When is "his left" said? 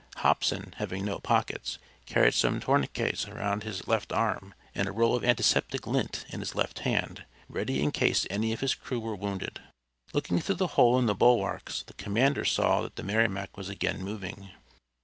3.61-4.11, 6.39-6.79